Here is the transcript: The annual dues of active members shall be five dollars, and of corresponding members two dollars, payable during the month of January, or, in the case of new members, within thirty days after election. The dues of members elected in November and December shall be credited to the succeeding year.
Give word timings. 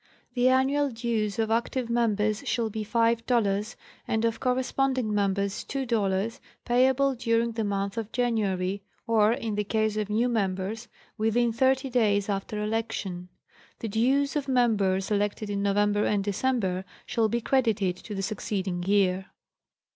The 0.33 0.49
annual 0.49 0.89
dues 0.89 1.37
of 1.37 1.51
active 1.51 1.87
members 1.87 2.41
shall 2.49 2.71
be 2.71 2.83
five 2.83 3.23
dollars, 3.27 3.75
and 4.07 4.25
of 4.25 4.39
corresponding 4.39 5.13
members 5.13 5.63
two 5.63 5.85
dollars, 5.85 6.41
payable 6.65 7.13
during 7.13 7.51
the 7.51 7.63
month 7.63 7.99
of 7.99 8.11
January, 8.11 8.81
or, 9.05 9.31
in 9.31 9.53
the 9.53 9.63
case 9.63 9.97
of 9.97 10.09
new 10.09 10.27
members, 10.27 10.87
within 11.19 11.51
thirty 11.53 11.91
days 11.91 12.29
after 12.29 12.63
election. 12.63 13.29
The 13.77 13.89
dues 13.89 14.35
of 14.35 14.47
members 14.47 15.11
elected 15.11 15.51
in 15.51 15.61
November 15.61 16.03
and 16.05 16.23
December 16.23 16.83
shall 17.05 17.29
be 17.29 17.39
credited 17.39 17.95
to 17.97 18.15
the 18.15 18.23
succeeding 18.23 18.81
year. 18.81 19.27